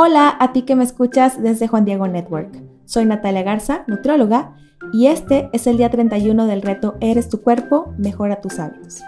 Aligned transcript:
Hola 0.00 0.36
a 0.38 0.52
ti 0.52 0.62
que 0.62 0.76
me 0.76 0.84
escuchas 0.84 1.42
desde 1.42 1.66
Juan 1.66 1.84
Diego 1.84 2.06
Network. 2.06 2.62
Soy 2.84 3.04
Natalia 3.04 3.42
Garza, 3.42 3.82
nutrióloga, 3.88 4.54
y 4.92 5.08
este 5.08 5.50
es 5.52 5.66
el 5.66 5.76
día 5.76 5.90
31 5.90 6.46
del 6.46 6.62
reto 6.62 6.94
Eres 7.00 7.28
tu 7.28 7.42
cuerpo, 7.42 7.92
mejora 7.98 8.40
tus 8.40 8.60
hábitos. 8.60 9.02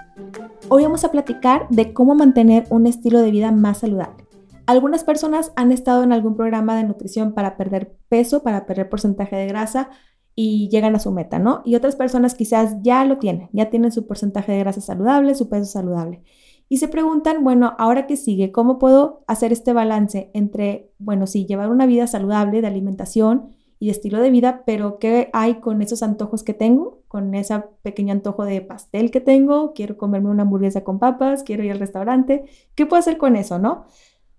Hoy 0.69 0.83
vamos 0.83 1.05
a 1.05 1.13
platicar 1.13 1.69
de 1.71 1.93
cómo 1.93 2.17
mantener 2.17 2.67
un 2.71 2.89
estilo 2.89 3.21
de 3.21 3.31
vida 3.31 3.53
más 3.53 3.79
saludable. 3.79 4.27
Algunas 4.67 5.05
personas 5.05 5.53
han 5.55 5.71
estado 5.71 6.03
en 6.03 6.13
algún 6.13 6.35
programa 6.35 6.77
de 6.77 6.83
nutrición 6.83 7.35
para 7.35 7.57
perder 7.57 7.97
peso, 8.09 8.43
para 8.43 8.67
perder 8.67 8.89
porcentaje 8.89 9.37
de 9.37 9.47
grasa 9.47 9.91
y 10.35 10.71
llegan 10.71 10.97
a 10.97 10.99
su 10.99 11.13
meta, 11.13 11.39
¿no? 11.39 11.63
Y 11.65 11.77
otras 11.77 11.95
personas 11.95 12.35
quizás 12.35 12.75
ya 12.83 13.05
lo 13.05 13.19
tienen, 13.19 13.49
ya 13.53 13.71
tienen 13.71 13.93
su 13.93 14.09
porcentaje 14.09 14.51
de 14.51 14.59
grasa 14.59 14.81
saludable, 14.81 15.37
su 15.37 15.49
peso 15.49 15.67
saludable 15.67 16.25
y 16.73 16.77
se 16.77 16.87
preguntan, 16.87 17.43
bueno, 17.43 17.75
ahora 17.79 18.07
que 18.07 18.17
sigue, 18.17 18.53
¿cómo 18.53 18.79
puedo 18.79 19.25
hacer 19.27 19.53
este 19.53 19.73
balance 19.73 20.31
entre, 20.35 20.93
bueno, 20.99 21.27
sí, 21.27 21.45
llevar 21.45 21.69
una 21.69 21.85
vida 21.85 22.07
saludable 22.07 22.61
de 22.61 22.69
alimentación 22.69 23.49
y 23.81 23.87
de 23.87 23.93
estilo 23.93 24.21
de 24.21 24.31
vida, 24.31 24.63
pero 24.65 25.01
qué 25.01 25.31
hay 25.33 25.55
con 25.55 25.83
esos 25.83 26.05
antojos 26.05 26.45
que 26.45 26.55
tengo, 26.55 27.03
con 27.09 27.35
ese 27.35 27.61
pequeño 27.83 28.13
antojo 28.13 28.45
de 28.45 28.61
pastel 28.61 29.11
que 29.11 29.21
tengo, 29.21 29.73
quiero 29.73 29.97
comerme 29.97 30.31
una 30.31 30.45
hamburguesa 30.45 30.85
con 30.85 31.01
papas, 31.01 31.43
quiero 31.43 31.65
ir 31.65 31.73
al 31.73 31.81
restaurante, 31.81 32.45
¿qué 32.77 32.87
puedo 32.87 33.01
hacer 33.01 33.19
con 33.19 33.35
eso, 33.35 33.59
no? 33.59 33.87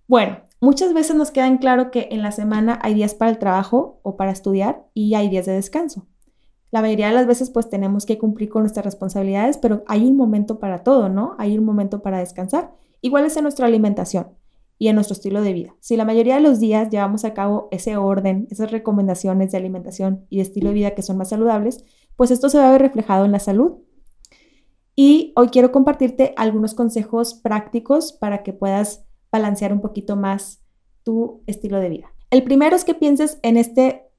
Bueno, 0.08 0.38
muchas 0.62 0.94
veces 0.94 1.18
nos 1.18 1.32
queda 1.32 1.48
en 1.48 1.58
claro 1.58 1.92
que 1.92 2.08
en 2.12 2.22
la 2.22 2.32
semana 2.32 2.80
hay 2.82 2.94
días 2.94 3.14
para 3.14 3.30
el 3.30 3.40
trabajo 3.40 4.00
o 4.04 4.16
para 4.16 4.32
estudiar 4.32 4.86
y 4.94 5.16
hay 5.16 5.28
días 5.28 5.48
de 5.48 5.52
descanso. 5.52 6.08
La 6.72 6.82
mayoría 6.82 7.08
de 7.08 7.14
las 7.14 7.28
veces 7.28 7.50
pues 7.50 7.70
tenemos 7.70 8.06
que 8.06 8.18
cumplir 8.18 8.50
con 8.50 8.64
nuestras 8.64 8.86
responsabilidades, 8.86 9.58
pero 9.58 9.84
hay 9.88 10.06
un 10.06 10.16
momento 10.16 10.58
para 10.58 10.84
todo, 10.84 11.10
¿no? 11.10 11.36
Hay 11.38 11.58
un 11.58 11.66
momento 11.66 12.02
para 12.02 12.20
descansar. 12.20 12.74
Igual 13.02 13.26
es 13.26 13.36
en 13.36 13.44
nuestra 13.44 13.68
alimentación 13.68 14.30
y 14.78 14.88
en 14.88 14.96
nuestro 14.96 15.14
estilo 15.14 15.42
de 15.42 15.54
vida. 15.54 15.76
Si 15.80 15.98
la 15.98 16.06
mayoría 16.06 16.36
de 16.36 16.42
los 16.42 16.60
días 16.60 16.90
llevamos 16.90 17.26
a 17.26 17.34
cabo 17.34 17.68
ese 17.72 17.98
orden, 17.98 18.48
esas 18.50 18.72
recomendaciones 18.72 19.52
de 19.52 19.58
alimentación 19.58 20.26
y 20.30 20.38
de 20.38 20.44
estilo 20.44 20.70
de 20.70 20.76
vida 20.76 20.96
que 20.96 21.02
son 21.02 21.18
más 21.18 21.30
saludables, 21.30 21.84
pues 22.16 22.32
esto 22.32 22.50
se 22.50 22.58
va 22.58 22.70
a 22.70 22.72
ver 22.72 22.82
reflejado 22.82 23.26
en 23.26 23.32
la 23.32 23.40
salud. 23.40 23.80
Y 24.96 25.34
hoy 25.36 25.50
quiero 25.50 25.72
compartirte 25.72 26.34
algunos 26.38 26.74
consejos 26.74 27.34
prácticos 27.34 28.14
para 28.14 28.44
que 28.44 28.54
puedas 28.54 29.06
balancear 29.32 29.74
un 29.74 29.82
poquito 29.82 30.16
más 30.16 30.64
tu 31.04 31.44
estilo 31.48 31.80
de 31.80 31.90
vida. 31.90 32.14
El 32.30 32.44
primero 32.44 32.76
es 32.76 32.86
que 32.86 32.94
pienses 32.94 33.40
en 33.44 33.58
este 33.58 34.11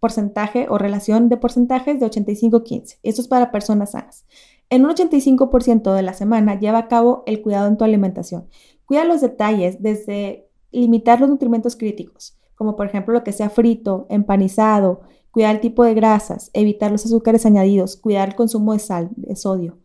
porcentaje 0.00 0.66
o 0.68 0.78
relación 0.78 1.28
de 1.28 1.36
porcentajes 1.36 2.00
de 2.00 2.06
85-15. 2.06 2.98
Esto 3.02 3.20
es 3.20 3.28
para 3.28 3.50
personas 3.50 3.92
sanas. 3.92 4.26
En 4.70 4.84
un 4.84 4.90
85% 4.90 5.94
de 5.94 6.02
la 6.02 6.12
semana 6.12 6.58
lleva 6.58 6.78
a 6.78 6.88
cabo 6.88 7.22
el 7.26 7.40
cuidado 7.42 7.68
en 7.68 7.76
tu 7.76 7.84
alimentación. 7.84 8.48
Cuida 8.84 9.04
los 9.04 9.20
detalles 9.20 9.82
desde 9.82 10.48
limitar 10.70 11.20
los 11.20 11.28
nutrimentos 11.30 11.76
críticos, 11.76 12.38
como 12.54 12.76
por 12.76 12.86
ejemplo 12.86 13.14
lo 13.14 13.24
que 13.24 13.32
sea 13.32 13.50
frito, 13.50 14.06
empanizado, 14.10 15.00
cuidar 15.30 15.54
el 15.54 15.60
tipo 15.60 15.84
de 15.84 15.94
grasas, 15.94 16.50
evitar 16.52 16.90
los 16.90 17.04
azúcares 17.04 17.46
añadidos, 17.46 17.96
cuidar 17.96 18.28
el 18.28 18.34
consumo 18.34 18.72
de 18.72 18.78
sal, 18.78 19.10
de 19.16 19.36
sodio, 19.36 19.78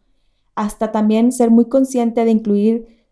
hasta 0.55 0.91
también 0.91 1.31
ser 1.31 1.51
muy 1.51 1.65
consciente 1.65 2.25
de 2.25 2.31
incluir 2.31 3.02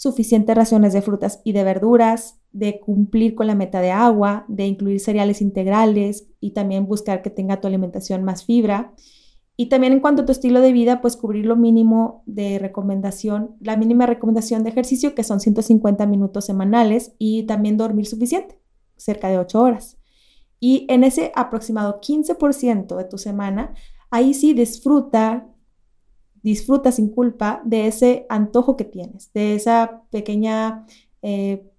suficientes 0.00 0.56
raciones 0.56 0.94
de 0.94 1.02
frutas 1.02 1.42
y 1.44 1.52
de 1.52 1.62
verduras, 1.62 2.40
de 2.52 2.80
cumplir 2.80 3.34
con 3.34 3.46
la 3.46 3.54
meta 3.54 3.82
de 3.82 3.90
agua, 3.90 4.46
de 4.48 4.66
incluir 4.66 4.98
cereales 4.98 5.42
integrales 5.42 6.26
y 6.40 6.52
también 6.52 6.86
buscar 6.86 7.20
que 7.20 7.28
tenga 7.28 7.60
tu 7.60 7.68
alimentación 7.68 8.24
más 8.24 8.46
fibra. 8.46 8.94
Y 9.58 9.66
también 9.66 9.92
en 9.92 10.00
cuanto 10.00 10.22
a 10.22 10.24
tu 10.24 10.32
estilo 10.32 10.62
de 10.62 10.72
vida, 10.72 11.02
pues 11.02 11.18
cubrir 11.18 11.44
lo 11.44 11.54
mínimo 11.54 12.22
de 12.24 12.58
recomendación, 12.58 13.56
la 13.60 13.76
mínima 13.76 14.06
recomendación 14.06 14.64
de 14.64 14.70
ejercicio, 14.70 15.14
que 15.14 15.22
son 15.22 15.38
150 15.38 16.06
minutos 16.06 16.46
semanales, 16.46 17.12
y 17.18 17.42
también 17.42 17.76
dormir 17.76 18.06
suficiente, 18.06 18.58
cerca 18.96 19.28
de 19.28 19.36
8 19.36 19.60
horas. 19.60 19.98
Y 20.60 20.86
en 20.88 21.04
ese 21.04 21.30
aproximado 21.36 22.00
15% 22.00 22.96
de 22.96 23.04
tu 23.04 23.18
semana, 23.18 23.74
ahí 24.10 24.32
sí 24.32 24.54
disfruta 24.54 25.46
disfruta 26.42 26.92
sin 26.92 27.10
culpa 27.10 27.62
de 27.64 27.86
ese 27.86 28.26
antojo 28.28 28.76
que 28.76 28.84
tienes, 28.84 29.32
de 29.32 29.54
esa 29.54 30.02
pequeña 30.10 30.86
eh, 31.22 31.70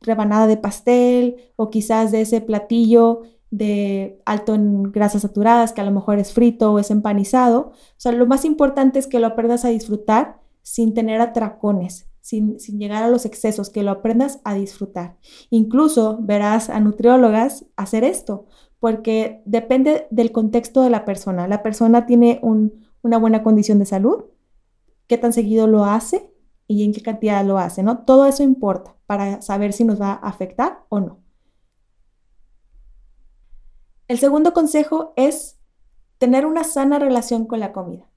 rebanada 0.00 0.46
de 0.46 0.56
pastel 0.56 1.36
o 1.56 1.70
quizás 1.70 2.12
de 2.12 2.22
ese 2.22 2.40
platillo 2.40 3.22
de 3.50 4.20
alto 4.26 4.54
en 4.54 4.84
grasas 4.92 5.22
saturadas 5.22 5.72
que 5.72 5.80
a 5.80 5.84
lo 5.84 5.90
mejor 5.90 6.18
es 6.18 6.32
frito 6.32 6.72
o 6.72 6.78
es 6.78 6.90
empanizado. 6.90 7.72
O 7.72 7.96
sea, 7.96 8.12
lo 8.12 8.26
más 8.26 8.44
importante 8.44 8.98
es 8.98 9.06
que 9.06 9.20
lo 9.20 9.26
aprendas 9.26 9.64
a 9.64 9.68
disfrutar 9.68 10.40
sin 10.62 10.92
tener 10.92 11.20
atracones, 11.20 12.08
sin, 12.20 12.60
sin, 12.60 12.78
llegar 12.78 13.02
a 13.02 13.08
los 13.08 13.24
excesos, 13.24 13.70
que 13.70 13.82
lo 13.82 13.90
aprendas 13.90 14.40
a 14.44 14.54
disfrutar. 14.54 15.16
Incluso 15.48 16.18
verás 16.20 16.68
a 16.68 16.78
nutriólogas 16.80 17.64
hacer 17.76 18.04
esto, 18.04 18.46
porque 18.78 19.42
depende 19.46 20.06
del 20.10 20.30
contexto 20.30 20.82
de 20.82 20.90
la 20.90 21.06
persona. 21.06 21.48
La 21.48 21.62
persona 21.62 22.04
tiene 22.04 22.38
un, 22.42 22.87
una 23.02 23.18
buena 23.18 23.42
condición 23.42 23.78
de 23.78 23.86
salud, 23.86 24.24
qué 25.06 25.18
tan 25.18 25.32
seguido 25.32 25.66
lo 25.66 25.84
hace 25.84 26.32
y 26.66 26.84
en 26.84 26.92
qué 26.92 27.02
cantidad 27.02 27.44
lo 27.44 27.58
hace, 27.58 27.82
¿no? 27.82 28.04
Todo 28.04 28.26
eso 28.26 28.42
importa 28.42 28.96
para 29.06 29.40
saber 29.42 29.72
si 29.72 29.84
nos 29.84 30.00
va 30.00 30.12
a 30.12 30.28
afectar 30.28 30.84
o 30.88 31.00
no. 31.00 31.20
El 34.06 34.18
segundo 34.18 34.52
consejo 34.52 35.12
es 35.16 35.58
tener 36.18 36.46
una 36.46 36.64
sana 36.64 36.98
relación 36.98 37.46
con 37.46 37.60
la 37.60 37.72
comida. 37.72 38.10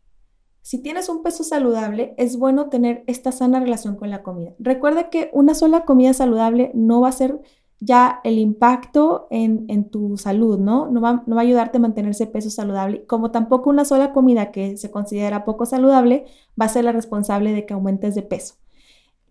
Si 0.61 0.77
tienes 0.77 1.09
un 1.09 1.23
peso 1.23 1.43
saludable, 1.43 2.13
es 2.17 2.37
bueno 2.37 2.69
tener 2.69 3.03
esta 3.07 3.31
sana 3.31 3.59
relación 3.59 3.95
con 3.95 4.09
la 4.09 4.21
comida. 4.21 4.53
Recuerda 4.59 5.09
que 5.09 5.31
una 5.33 5.55
sola 5.55 5.85
comida 5.85 6.13
saludable 6.13 6.71
no 6.75 7.01
va 7.01 7.09
a 7.09 7.13
ser 7.13 7.41
ya 7.83 8.21
el 8.23 8.37
impacto 8.37 9.27
en, 9.31 9.89
tu 9.89 10.15
salud, 10.15 10.59
¿no? 10.59 10.89
No 10.91 11.01
va, 11.01 11.23
no 11.25 11.35
va, 11.35 11.41
a 11.41 11.43
ayudarte 11.43 11.77
a 11.77 11.81
mantener 11.81 12.11
ese 12.11 12.27
peso 12.27 12.51
saludable, 12.51 13.05
como 13.07 13.31
tampoco 13.31 13.71
una 13.71 13.85
sola 13.85 14.13
comida 14.13 14.51
que 14.51 14.77
se 14.77 14.91
considera 14.91 15.45
poco 15.45 15.65
saludable 15.65 16.25
va 16.59 16.65
a 16.65 16.69
ser 16.69 16.85
la 16.85 16.91
responsable 16.91 17.51
de 17.51 17.65
que 17.65 17.73
aumentes 17.73 18.13
de 18.13 18.21
peso. 18.21 18.55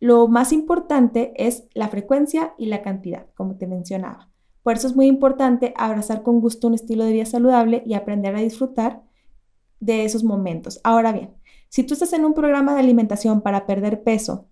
Lo 0.00 0.26
más 0.26 0.52
importante 0.52 1.32
es 1.36 1.64
la 1.74 1.88
frecuencia 1.88 2.54
y 2.58 2.66
la 2.66 2.82
cantidad, 2.82 3.26
como 3.36 3.54
te 3.54 3.68
mencionaba. 3.68 4.28
Por 4.64 4.74
eso 4.74 4.88
es 4.88 4.96
muy 4.96 5.06
importante 5.06 5.72
abrazar 5.76 6.24
con 6.24 6.40
gusto 6.40 6.66
un 6.66 6.74
estilo 6.74 7.04
de 7.04 7.12
vida 7.12 7.26
saludable 7.26 7.84
y 7.86 7.94
aprender 7.94 8.34
a 8.34 8.40
disfrutar 8.40 9.02
de 9.78 10.04
esos 10.04 10.24
momentos. 10.24 10.80
Ahora 10.82 11.12
bien, 11.12 11.34
si 11.68 11.84
tú 11.84 11.94
estás 11.94 12.12
en 12.14 12.24
un 12.24 12.34
programa 12.34 12.74
de 12.74 12.80
alimentación 12.80 13.42
para 13.42 13.64
perder 13.64 14.02
peso, 14.02 14.46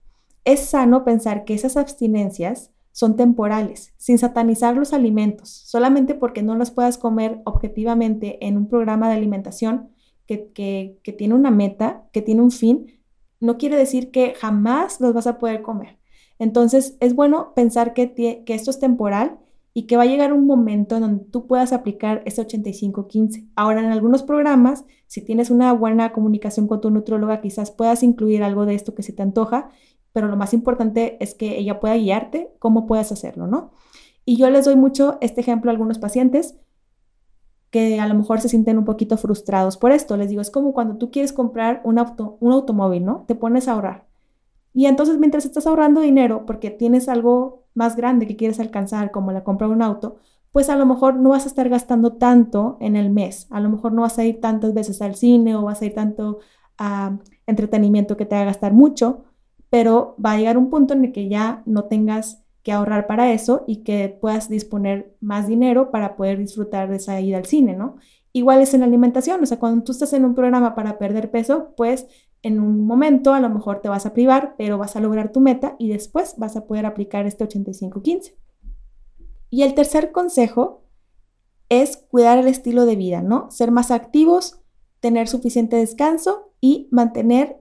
es 0.45 0.61
sano 0.61 1.05
pensar 1.05 1.45
que 1.45 1.55
esas 1.55 1.77
abstinencias 1.77 2.71
son 2.99 3.15
temporales, 3.15 3.95
sin 3.97 4.19
satanizar 4.19 4.77
los 4.77 4.93
alimentos, 4.93 5.51
solamente 5.51 6.17
porque 6.17 6.43
no 6.43 6.57
los 6.57 6.73
puedas 6.73 6.99
comer 6.99 7.41
objetivamente 7.45 8.45
en 8.45 8.57
un 8.57 8.69
programa 8.69 9.09
de 9.09 9.15
alimentación 9.15 9.91
que, 10.27 10.51
que, 10.53 11.13
tiene 11.13 11.35
una 11.35 11.53
meta, 11.53 12.09
que 12.13 12.23
tiene 12.23 12.43
un 12.43 12.51
fin, 12.51 12.99
no 13.39 13.57
quiere 13.57 13.77
decir 13.77 14.11
que 14.11 14.35
jamás 14.35 15.01
los 15.01 15.15
vas 15.15 15.29
a 15.29 15.39
poder 15.39 15.63
comer. 15.63 16.01
Entonces 16.41 16.97
es 16.99 17.15
bueno 17.15 17.53
pensar 17.55 17.95
que, 17.95 18.15
que 18.15 18.55
esto 18.55 18.73
es 18.73 18.81
temporal 18.81 19.39
y 19.75 19.85
que 19.85 19.97
va 19.97 20.03
a 20.03 20.07
llegar 20.07 20.33
un 20.33 20.45
momento 20.45 20.97
en 20.97 21.03
donde 21.03 21.25
tú 21.27 21.47
puedas 21.47 21.73
aplicar 21.73 22.25
ese 22.27 22.45
85-15. 22.45 23.49
Ahora, 23.55 23.79
en 23.79 23.93
algunos 23.93 24.25
programas, 24.25 24.85
si 25.07 25.23
tienes 25.23 25.51
una 25.51 25.73
buena 25.73 26.13
comunicación 26.13 26.67
con 26.67 26.81
tu 26.81 26.91
nutróloga, 26.91 27.41
quizás 27.41 27.71
puedas 27.71 28.03
incluir 28.03 28.43
algo 28.43 28.67
de 28.67 28.75
esto 28.75 28.97
que 28.97 29.05
se 29.05 29.13
te 29.13 29.23
antoja 29.23 29.71
pero 30.13 30.29
lo 30.29 30.37
más 30.37 30.55
importante 30.55 31.17
es 31.21 31.35
que 31.35 31.59
ella 31.59 31.81
pueda 31.81 31.97
guiarte 31.97 32.53
cómo 32.59 32.87
puedes 32.87 33.13
hacerlo, 33.13 33.47
¿no? 33.47 33.73
Y 34.25 34.37
yo 34.37 34.51
les 34.51 34.65
doy 34.65 34.77
mucho 34.77 35.19
este 35.21 35.41
ejemplo 35.41 35.71
a 35.71 35.73
algunos 35.73 35.99
pacientes 35.99 36.57
que 37.71 38.01
a 38.01 38.07
lo 38.07 38.15
mejor 38.15 38.41
se 38.41 38.49
sienten 38.49 38.79
un 38.79 38.85
poquito 38.85 39.17
frustrados 39.17 39.77
por 39.77 39.93
esto. 39.93 40.17
Les 40.17 40.29
digo, 40.29 40.41
es 40.41 40.51
como 40.51 40.73
cuando 40.73 40.97
tú 40.97 41.11
quieres 41.11 41.33
comprar 41.33 41.81
un, 41.85 41.99
auto, 41.99 42.37
un 42.41 42.53
automóvil, 42.53 43.05
¿no? 43.05 43.25
Te 43.27 43.35
pones 43.35 43.69
a 43.69 43.73
ahorrar. 43.73 44.07
Y 44.73 44.87
entonces 44.87 45.19
mientras 45.19 45.45
estás 45.45 45.67
ahorrando 45.67 46.01
dinero 46.01 46.45
porque 46.47 46.71
tienes 46.71 47.09
algo 47.09 47.65
más 47.75 47.97
grande 47.97 48.27
que 48.27 48.37
quieres 48.37 48.61
alcanzar, 48.61 49.11
como 49.11 49.33
la 49.33 49.45
compra 49.45 49.67
de 49.67 49.73
un 49.75 49.83
auto, 49.83 50.17
pues 50.53 50.71
a 50.71 50.77
lo 50.77 50.87
mejor 50.87 51.17
no 51.17 51.31
vas 51.31 51.45
a 51.45 51.49
estar 51.49 51.69
gastando 51.69 52.15
tanto 52.15 52.77
en 52.81 52.97
el 52.97 53.11
mes. 53.11 53.47
A 53.51 53.61
lo 53.61 53.69
mejor 53.69 53.93
no 53.93 54.03
vas 54.03 54.19
a 54.19 54.25
ir 54.25 54.41
tantas 54.41 54.75
veces 54.75 55.03
al 55.03 55.15
cine 55.15 55.57
o 55.57 55.63
vas 55.63 55.83
a 55.83 55.87
ir 55.87 55.95
tanto 55.95 56.39
a 56.79 57.19
entretenimiento 57.47 58.17
que 58.17 58.27
te 58.27 58.37
haga 58.37 58.47
gastar 58.47 58.73
mucho, 58.73 59.25
pero 59.71 60.17
va 60.25 60.33
a 60.33 60.39
llegar 60.39 60.59
un 60.59 60.71
punto 60.71 60.95
en 60.95 61.07
el 61.07 61.13
que 61.13 61.29
ya 61.29 61.63
no 61.67 61.85
tengas 61.85 62.43
que 62.63 62.73
ahorrar 62.73 63.07
para 63.07 63.33
eso 63.33 63.65
y 63.67 63.83
que 63.83 64.09
puedas 64.21 64.49
disponer 64.49 65.17
más 65.21 65.47
dinero 65.47 65.91
para 65.91 66.17
poder 66.17 66.39
disfrutar 66.39 66.91
de 66.91 66.97
esa 66.97 67.21
ida 67.21 67.39
al 67.39 67.47
cine, 67.47 67.75
¿no? 67.75 67.97
Igual 68.33 68.61
es 68.61 68.75
en 68.75 68.81
la 68.81 68.87
alimentación, 68.87 69.43
o 69.43 69.47
sea, 69.47 69.59
cuando 69.59 69.85
tú 69.85 69.93
estás 69.93 70.13
en 70.13 70.25
un 70.25 70.35
programa 70.35 70.75
para 70.75 70.99
perder 70.99 71.31
peso, 71.31 71.75
pues 71.77 72.07
en 72.43 72.61
un 72.61 72.87
momento 72.87 73.33
a 73.33 73.41
lo 73.41 73.49
mejor 73.49 73.81
te 73.81 73.89
vas 73.89 74.07
a 74.07 74.13
privar, 74.13 74.55
pero 74.57 74.79
vas 74.79 74.97
a 74.97 75.01
lograr 75.01 75.33
tu 75.33 75.41
meta 75.41 75.77
y 75.79 75.89
después 75.89 76.35
vas 76.37 76.57
a 76.57 76.67
poder 76.67 76.87
aplicar 76.87 77.27
este 77.27 77.49
85-15. 77.49 78.35
Y 79.51 79.63
el 79.63 79.75
tercer 79.75 80.13
consejo 80.13 80.83
es 81.69 81.97
cuidar 81.97 82.39
el 82.39 82.49
estilo 82.49 82.87
de 82.87 82.97
vida, 82.97 83.23
¿no? 83.23 83.51
Ser 83.51 83.71
más 83.71 83.91
activos, 83.91 84.61
tener 85.01 85.29
suficiente 85.29 85.77
descanso 85.77 86.53
y 86.61 86.89
mantener 86.91 87.57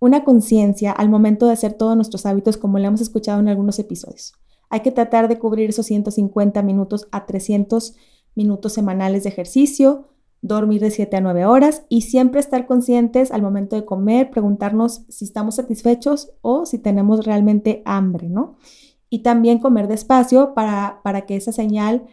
una 0.00 0.24
conciencia 0.24 0.92
al 0.92 1.08
momento 1.08 1.46
de 1.46 1.52
hacer 1.52 1.74
todos 1.74 1.96
nuestros 1.96 2.26
hábitos, 2.26 2.56
como 2.56 2.78
le 2.78 2.86
hemos 2.86 3.00
escuchado 3.00 3.40
en 3.40 3.48
algunos 3.48 3.78
episodios. 3.78 4.34
Hay 4.70 4.80
que 4.80 4.90
tratar 4.90 5.28
de 5.28 5.38
cubrir 5.38 5.70
esos 5.70 5.86
150 5.86 6.62
minutos 6.62 7.06
a 7.12 7.26
300 7.26 7.94
minutos 8.34 8.72
semanales 8.72 9.24
de 9.24 9.30
ejercicio, 9.30 10.08
dormir 10.42 10.82
de 10.82 10.90
7 10.90 11.16
a 11.16 11.20
9 11.22 11.46
horas 11.46 11.84
y 11.88 12.02
siempre 12.02 12.38
estar 12.38 12.66
conscientes 12.66 13.32
al 13.32 13.40
momento 13.40 13.76
de 13.76 13.86
comer, 13.86 14.30
preguntarnos 14.30 15.06
si 15.08 15.24
estamos 15.24 15.54
satisfechos 15.54 16.32
o 16.42 16.66
si 16.66 16.78
tenemos 16.78 17.24
realmente 17.24 17.82
hambre, 17.86 18.28
¿no? 18.28 18.56
Y 19.08 19.20
también 19.20 19.58
comer 19.58 19.88
despacio 19.88 20.52
para, 20.52 21.00
para 21.02 21.24
que 21.24 21.36
esa 21.36 21.52
señal 21.52 22.06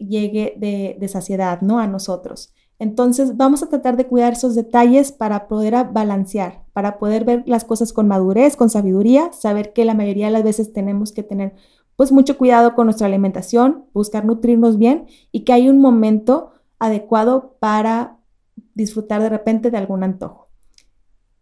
llegue 0.00 0.54
de, 0.58 0.96
de 0.98 1.08
saciedad, 1.08 1.60
¿no? 1.60 1.78
A 1.78 1.86
nosotros. 1.86 2.52
Entonces 2.80 3.36
vamos 3.36 3.62
a 3.62 3.68
tratar 3.68 3.96
de 3.96 4.06
cuidar 4.06 4.32
esos 4.32 4.54
detalles 4.54 5.12
para 5.12 5.46
poder 5.46 5.74
balancear, 5.92 6.65
para 6.76 6.98
poder 6.98 7.24
ver 7.24 7.42
las 7.46 7.64
cosas 7.64 7.94
con 7.94 8.06
madurez, 8.06 8.54
con 8.54 8.68
sabiduría, 8.68 9.32
saber 9.32 9.72
que 9.72 9.86
la 9.86 9.94
mayoría 9.94 10.26
de 10.26 10.32
las 10.32 10.42
veces 10.42 10.74
tenemos 10.74 11.10
que 11.10 11.22
tener 11.22 11.54
pues 11.96 12.12
mucho 12.12 12.36
cuidado 12.36 12.74
con 12.74 12.84
nuestra 12.84 13.06
alimentación, 13.06 13.86
buscar 13.94 14.26
nutrirnos 14.26 14.76
bien 14.76 15.06
y 15.32 15.44
que 15.44 15.54
hay 15.54 15.70
un 15.70 15.78
momento 15.78 16.50
adecuado 16.78 17.56
para 17.60 18.18
disfrutar 18.74 19.22
de 19.22 19.30
repente 19.30 19.70
de 19.70 19.78
algún 19.78 20.04
antojo. 20.04 20.48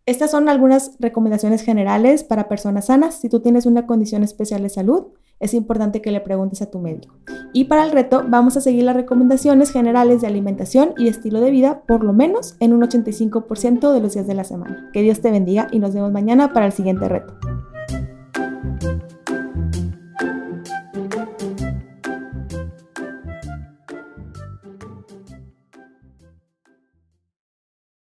Estas 0.06 0.30
son 0.30 0.48
algunas 0.48 0.92
recomendaciones 1.00 1.62
generales 1.62 2.22
para 2.22 2.48
personas 2.48 2.86
sanas. 2.86 3.16
Si 3.16 3.28
tú 3.28 3.40
tienes 3.40 3.66
una 3.66 3.88
condición 3.88 4.22
especial 4.22 4.62
de 4.62 4.68
salud, 4.68 5.06
es 5.44 5.52
importante 5.52 6.00
que 6.00 6.10
le 6.10 6.20
preguntes 6.20 6.62
a 6.62 6.70
tu 6.70 6.78
médico. 6.78 7.14
Y 7.52 7.64
para 7.64 7.84
el 7.84 7.92
reto 7.92 8.24
vamos 8.26 8.56
a 8.56 8.62
seguir 8.62 8.84
las 8.84 8.96
recomendaciones 8.96 9.70
generales 9.70 10.22
de 10.22 10.26
alimentación 10.26 10.94
y 10.96 11.08
estilo 11.08 11.40
de 11.40 11.50
vida 11.50 11.82
por 11.86 12.02
lo 12.02 12.14
menos 12.14 12.56
en 12.60 12.72
un 12.72 12.80
85% 12.80 13.92
de 13.92 14.00
los 14.00 14.14
días 14.14 14.26
de 14.26 14.34
la 14.34 14.44
semana. 14.44 14.88
Que 14.92 15.02
Dios 15.02 15.20
te 15.20 15.30
bendiga 15.30 15.68
y 15.70 15.78
nos 15.78 15.94
vemos 15.94 16.10
mañana 16.10 16.52
para 16.54 16.66
el 16.66 16.72
siguiente 16.72 17.08
reto. 17.08 17.34